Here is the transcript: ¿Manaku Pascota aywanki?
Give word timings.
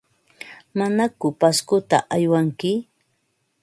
¿Manaku 0.77 1.27
Pascota 1.41 1.97
aywanki? 2.15 2.71